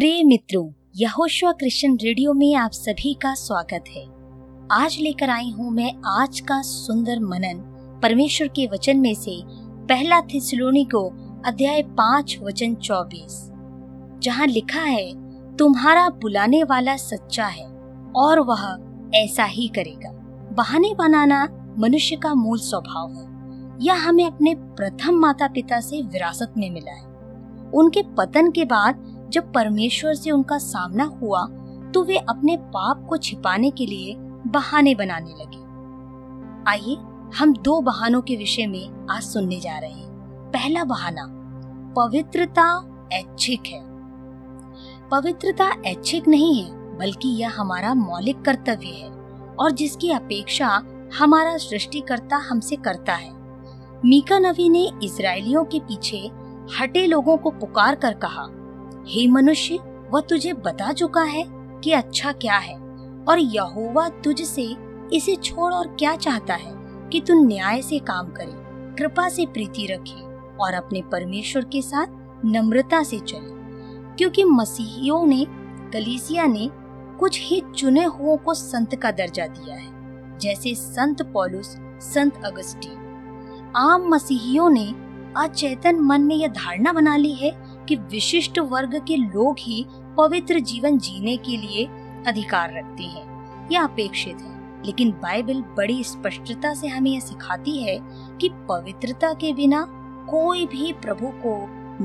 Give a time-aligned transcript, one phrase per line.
[0.00, 4.02] प्रिय मित्रों Yehoshua Christian radio में आप सभी का स्वागत है
[4.72, 7.60] आज लेकर आई हूँ मैं आज का सुंदर मनन
[8.02, 9.34] परमेश्वर के वचन में से
[9.88, 11.02] पहला थिसलोनी को
[11.46, 13.40] अध्याय पाँच वचन चौबीस
[14.22, 15.10] जहाँ लिखा है
[15.56, 17.66] तुम्हारा बुलाने वाला सच्चा है
[18.16, 18.64] और वह
[19.16, 20.12] ऐसा ही करेगा
[20.54, 21.44] बहाने बनाना
[21.78, 26.92] मनुष्य का मूल स्वभाव है यह हमें अपने प्रथम माता पिता से विरासत में मिला
[26.92, 27.06] है
[27.74, 31.46] उनके पतन के बाद जब परमेश्वर से उनका सामना हुआ
[31.94, 34.14] तो वे अपने पाप को छिपाने के लिए
[34.46, 35.66] बहाने बनाने लगे
[36.70, 36.96] आइए
[37.38, 40.50] हम दो बहानों के विषय में आज सुनने जा रहे हैं
[40.52, 41.26] पहला बहाना
[41.96, 42.64] पवित्रता
[43.12, 43.80] ऐच्छिक है
[45.10, 49.08] पवित्रता ऐच्छिक नहीं है बल्कि यह हमारा मौलिक कर्तव्य है
[49.60, 50.68] और जिसकी अपेक्षा
[51.18, 53.36] हमारा सृष्टिकर्ता हमसे करता है
[54.04, 56.18] मीका नवी ने इसराइलियों के पीछे
[56.78, 58.46] हटे लोगों को पुकार कर कहा
[59.08, 59.78] हे मनुष्य
[60.10, 61.44] वह तुझे बता चुका है
[61.84, 62.74] कि अच्छा क्या है
[63.28, 64.64] और यहोवा तुझसे
[65.12, 66.72] इसे छोड़ और क्या चाहता है
[67.08, 68.52] कि तू न्याय से काम करे
[68.96, 70.20] कृपा से प्रीति रखे
[70.56, 73.56] और अपने परमेश्वर के साथ नम्रता से चले
[74.16, 75.44] क्योंकि मसीहियों ने
[75.92, 76.68] कलीसिया ने
[77.18, 81.76] कुछ ही चुने हुओं को संत का दर्जा दिया है जैसे संत पॉलुस
[82.04, 84.86] संत अगस्टीन आम मसीहियों ने
[85.36, 87.50] अचेतन मन में यह धारणा बना ली है
[87.88, 89.84] कि विशिष्ट वर्ग के लोग ही
[90.18, 91.84] पवित्र जीवन जीने के लिए
[92.26, 97.98] अधिकार रखते हैं या अपेक्षित है लेकिन बाइबल बड़ी स्पष्टता से हमें यह सिखाती है
[98.40, 99.84] कि पवित्रता के बिना
[100.30, 101.54] कोई भी प्रभु को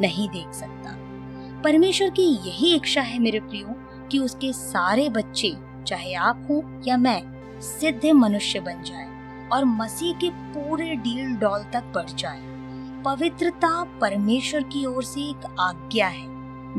[0.00, 0.96] नहीं देख सकता
[1.62, 3.74] परमेश्वर की यही इच्छा है मेरे प्रियो
[4.10, 5.54] कि उसके सारे बच्चे
[5.86, 7.20] चाहे आप हो या मैं
[7.60, 9.08] सिद्ध मनुष्य बन जाए
[9.52, 12.49] और मसीह के पूरे डील डॉल तक बढ़ जाए
[13.04, 13.82] पवित्रता
[14.00, 16.78] परमेश्वर की ओर से एक आज्ञा है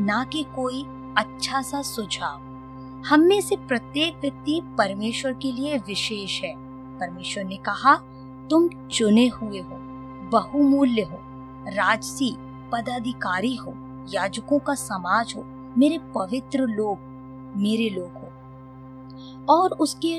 [0.04, 0.82] ना कि कोई
[1.18, 3.04] अच्छा सा सुझाव
[3.06, 6.52] हम में से प्रत्येक व्यक्ति परमेश्वर के लिए विशेष है
[6.98, 7.94] परमेश्वर ने कहा
[8.50, 9.78] तुम चुने हुए हो
[10.32, 11.18] बहुमूल्य हो
[11.68, 12.30] राजसी
[12.72, 13.74] पदाधिकारी हो
[14.12, 15.44] याजकों का समाज हो
[15.78, 17.10] मेरे पवित्र लोग
[17.56, 20.16] मेरे लोग हो और उसके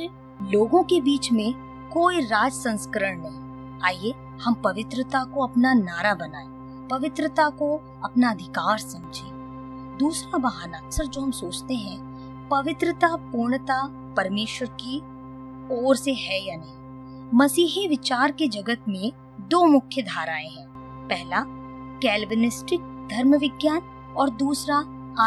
[0.52, 1.54] लोगों के बीच में
[1.94, 3.82] कोई राज संस्करण नहीं
[3.84, 6.48] आइए हम पवित्रता को अपना नारा बनाए
[6.90, 9.32] पवित्रता को अपना अधिकार समझे
[9.98, 12.48] दूसरा बहाना अक्सर जो हम सोचते हैं
[12.50, 13.82] पवित्रता पूर्णता
[14.18, 14.98] परमेश्वर की
[15.72, 19.12] ओर से है या नहीं मसीही विचार के जगत में
[19.50, 20.68] दो मुख्य धाराएं हैं
[21.08, 21.44] पहला
[22.02, 22.82] कैल्विनिस्टिक
[23.12, 23.82] धर्म विज्ञान
[24.18, 24.78] और दूसरा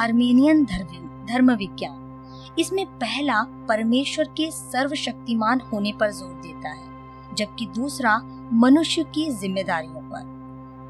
[0.00, 6.96] आर्मेनियन धर्म विज्ञान इसमें पहला परमेश्वर के सर्वशक्तिमान होने पर जोर देता है
[7.37, 8.17] जबकि दूसरा
[8.55, 10.89] मनुष्य की जिम्मेदारियों पर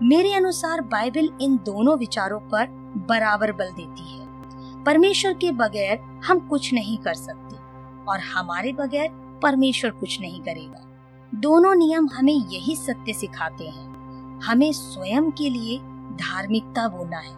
[0.02, 2.66] मेरे अनुसार बाइबल इन दोनों विचारों पर
[3.08, 4.84] बराबर बल देती है
[4.84, 7.56] परमेश्वर के बगैर हम कुछ नहीं कर सकते
[8.04, 9.08] और हमारे बगैर
[9.42, 10.84] परमेश्वर कुछ नहीं करेगा
[11.32, 15.78] दोनों नियम हमें यही सत्य सिखाते हैं हमें स्वयं के लिए
[16.16, 17.34] धार्मिकता बोना है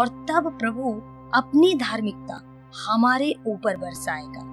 [0.00, 0.92] और तब प्रभु
[1.34, 2.40] अपनी धार्मिकता
[2.86, 4.44] हमारे ऊपर बरसाएगा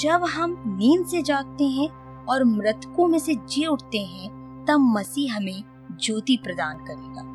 [0.00, 1.88] जब हम नींद से जागते हैं
[2.28, 5.62] और मृतकों में से जी उठते हैं तब मसीह हमें
[5.92, 7.28] ज्योति प्रदान करेगा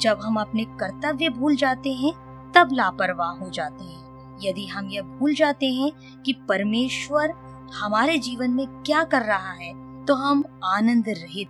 [0.00, 2.12] जब हम अपने कर्तव्य भूल जाते हैं
[2.52, 4.38] तब लापरवाह हो जाते हैं
[4.42, 5.90] यदि हम यह भूल जाते हैं
[6.22, 7.32] कि परमेश्वर
[7.74, 9.72] हमारे जीवन में क्या कर रहा है
[10.04, 10.44] तो हम
[10.66, 11.48] आनंद रहित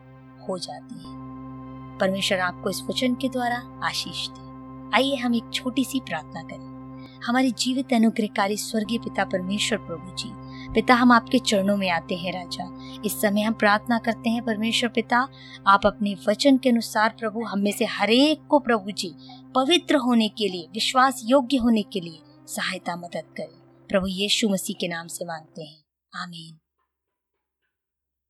[0.49, 1.21] हो जाते हैं
[1.99, 4.50] परमेश्वर आपको इस वचन के द्वारा आशीष दे
[4.97, 6.71] आइए हम एक छोटी सी प्रार्थना करें
[7.27, 10.31] हमारे जीवित अनुग्रहकारी स्वर्गीय पिता परमेश्वर प्रभु जी
[10.75, 12.65] पिता हम आपके चरणों में आते हैं राजा
[13.06, 15.27] इस समय हम प्रार्थना करते हैं परमेश्वर पिता
[15.69, 19.15] आप अपने वचन के अनुसार प्रभु हम में से हरेक को प्रभु जी
[19.56, 22.19] पवित्र होने के लिए विश्वास योग्य होने के लिए
[22.49, 25.83] सहायता मदद करें प्रभु यीशु मसीह के नाम से मांगते हैं
[26.12, 26.62] आमीन